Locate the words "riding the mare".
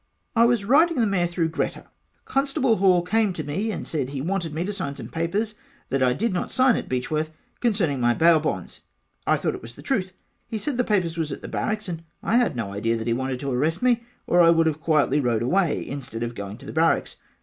0.65-1.27